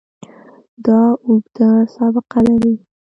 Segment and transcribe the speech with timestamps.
[0.85, 2.73] دا اوږده سابقه لري.